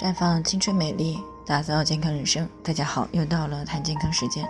[0.00, 2.48] 绽放青春美丽，打造健康人生。
[2.62, 4.48] 大家好，又到了谈健康时间。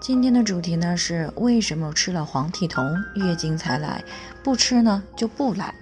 [0.00, 4.00] 今天的主题呢是为什么吃了黄体酮月经才来，
[4.40, 5.74] 不吃呢就不来。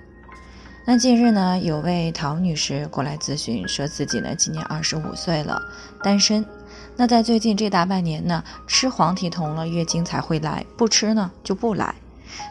[0.86, 5.60] 那近日呢，有位陶女士过来咨询，说自己呢今年二十五岁了，
[6.02, 6.42] 单身。
[6.96, 11.94] 那在最近这大半年呢，吃黄体酮了，月经才会来，不吃呢就不来。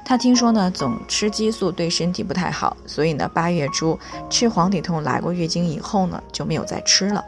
[0.04, 3.98] 她听说呢，总吃激素对身体不太好，所以呢，八月初
[4.30, 7.24] 吃黄体酮来过月经以后呢，就没有再吃了。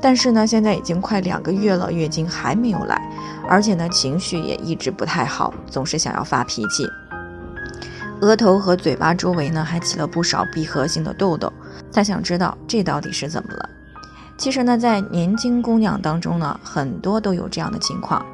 [0.00, 3.00] 但是呢，现在已经快两个月了，月经还没有来，
[3.48, 6.86] 而且呢，情绪也一直不太好，总是想要发脾气。
[8.20, 11.52] 额头和嘴巴周围呢，还起了不少闭合性的痘痘。
[11.92, 13.68] 她想知道这到底是怎么了。
[14.38, 18.24] 其实呢，在年轻姑娘当中呢，很多都有这样的情况。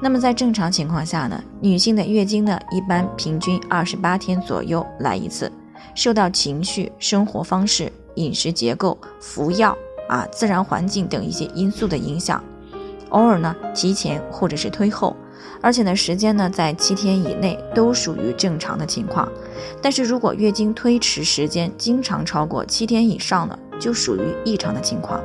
[0.00, 5.50] 那么在正常情况下呢，女性的月经呢，一般平均二十八天左右来一次，
[5.94, 9.76] 受到情绪、生活方式、饮食结构、服药
[10.08, 12.42] 啊、自然环境等一些因素的影响，
[13.08, 15.16] 偶尔呢提前或者是推后，
[15.60, 19.28] 而且呢时间呢在七天以内都属于正常的情况。
[19.82, 25.20] 但是如果月经推迟时间经常超过七天以上呢，就属于异常的情况。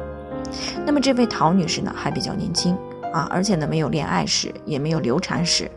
[0.83, 2.75] 那么这位陶女士呢还比较年轻。
[3.13, 5.69] 啊，而且呢，没有恋爱史，也没有流产史。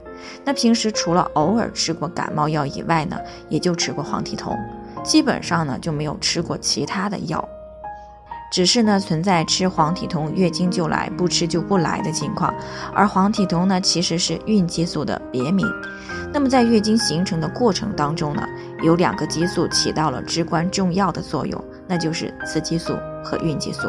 [0.45, 3.17] 那平时除了偶尔吃过感冒药以外呢，
[3.49, 4.57] 也就吃过黄体酮，
[5.05, 7.47] 基本上呢就没有吃过其他的药。
[8.51, 12.55] 只是呢存在吃黄体酮月经就来，不吃就不来的情况。
[12.95, 15.67] 而黄体酮呢其实是孕激素的别名。
[16.33, 18.43] 那么在月经形成的过程当中呢，
[18.83, 23.89] 有两个激素起到了至关重要的作用，那就是雌激素和孕激素。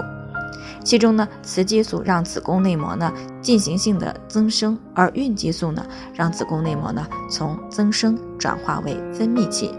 [0.88, 9.76] 其中呢，雌激素让子宫内膜呢进行性的增生，而孕激素呢让子宫内膜呢从增生转化为分泌器。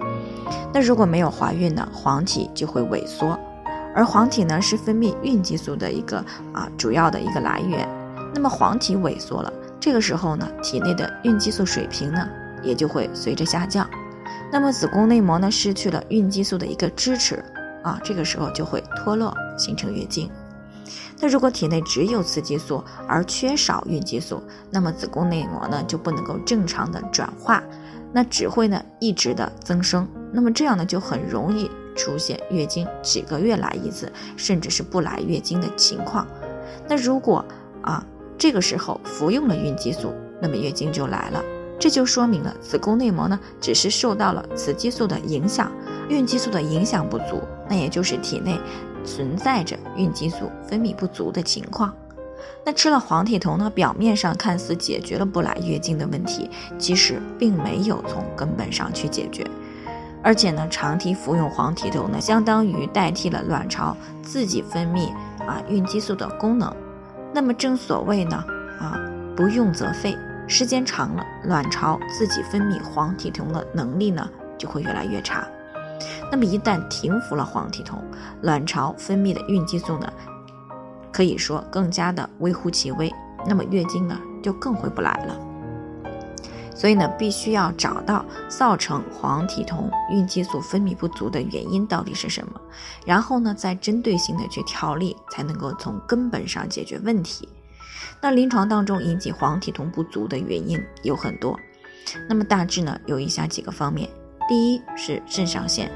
[0.70, 3.38] 那如果没有怀孕呢，黄体就会萎缩，
[3.94, 6.18] 而黄体呢是分泌孕激素的一个
[6.52, 7.88] 啊主要的一个来源。
[8.34, 9.50] 那么黄体萎缩了，
[9.80, 12.28] 这个时候呢，体内的孕激素水平呢
[12.62, 13.88] 也就会随着下降。
[14.52, 17.42] 那么子宫内膜呢失去了孕激素的一个支持
[17.82, 20.30] 啊，这个时候就会脱落，形成月经。
[21.20, 27.62] 那如果体内只有雌激素而缺少孕激素，那么子宫内膜呢就不能够正常的转化，
[28.12, 36.26] 那只会呢一直的增生，那么这样呢就很容易出现月经几个月来一次，甚至是不来月经的情况。
[36.88, 37.44] 那如果
[37.82, 38.04] 啊
[38.36, 41.42] 这个时候服用了孕激素，那么月经就来了，
[41.78, 45.72] 这就说明了子宫内膜呢只是受到了雌激素的影响，
[46.08, 48.58] 孕激素的影响不足，那也就是体内。
[49.04, 51.94] 存在着孕激素分泌不足的情况，
[52.64, 53.70] 那吃了黄体酮呢？
[53.70, 59.46] 表面上看似解决了不来月经的问题，其实并没有从根本上去解决。
[60.22, 65.10] 而且呢，长期服用黄体酮呢，相当于代替了卵巢自己分泌
[65.46, 66.74] 啊孕激素的功能。
[67.32, 68.36] 那么正所谓呢，
[68.80, 68.98] 啊
[69.36, 70.16] 不用则废，
[70.48, 74.28] 时间长了，卵巢自己分泌黄体酮的能力呢
[74.58, 75.46] 就会越来越差。
[76.30, 77.98] 那么一旦停服了黄体酮，
[78.42, 80.12] 卵巢分泌的孕激素呢，
[81.12, 83.12] 可以说更加的微乎其微，
[83.46, 85.38] 那么月经呢就更回不来了。
[86.74, 92.60] 所以呢，必须要找到造成黄体酮孕激素分泌不足的原因到底是什么，
[93.04, 97.48] 然后呢，再针对性的去调理，才能够从根本上解决问题。
[98.20, 101.58] 那临床当中引起黄体酮不足的原因有很多，
[102.28, 104.08] 那么大致呢有以下几个方面。
[104.48, 105.90] 第一是肾上腺、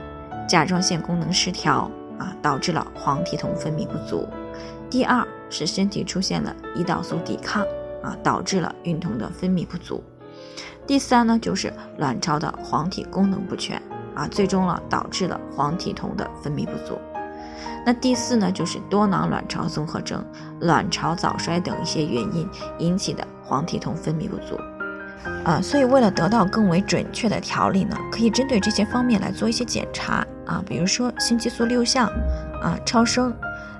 [0.52, 4.28] 甲状腺功能失调啊，导致了黄体酮分泌不足；
[4.90, 7.62] 第二是身体出现了胰岛素抵抗
[8.02, 10.02] 啊，导致了孕酮的分泌不足；
[10.86, 13.80] 第三呢就是卵巢的黄体功能不全
[14.14, 16.98] 啊，最终了导致了黄体酮的分泌不足。
[17.86, 20.22] 那第四呢就是多囊卵巢综合征、
[20.60, 22.46] 卵巢早衰等一些原因
[22.78, 24.58] 引起的黄体酮分泌不足。
[25.44, 32.06] 啊，所以为了得到更为准确的调理呢，可以针对这些方面来做一些检查啊，比如说性激素六项
[32.62, 33.34] 啊、超声、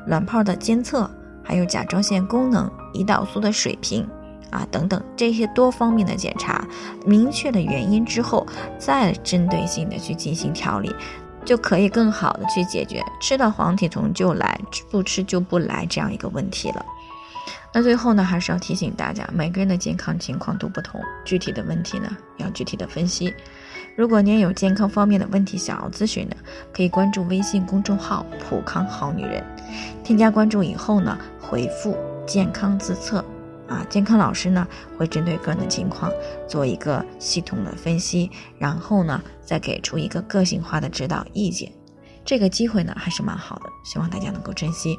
[0.06, 1.08] 卵泡的监测，
[1.42, 4.04] 还有甲状腺功能、胰岛素的水平
[4.50, 6.66] 啊等等这些多方面的检查，
[7.06, 8.44] 明确的原因之后，
[8.76, 10.92] 再针对性的去进行调理，
[11.44, 14.60] 就可以更好的去解决吃了黄体酮就来，
[14.90, 16.84] 不吃就不来这样一个问题了。
[17.74, 23.32] 那最后呢，还是要提醒大家，每个人的健康情况都不同，具体的问题呢要具体的分析。
[23.96, 26.36] 如果您有健康方面的问题想要咨询的，
[26.72, 29.42] 可以关注微信公众号“普康好女人”，
[30.04, 31.96] 添加关注以后呢，回复
[32.26, 33.24] “健康自测”，
[33.69, 34.66] 啊，健康老师呢
[34.98, 36.10] 会针对个人的情况
[36.46, 41.72] 做一个系统的分析，然后呢再给出一个个性化的指导意见。
[42.25, 44.98] 这个机会呢还是蛮好的，希望大家能够珍惜。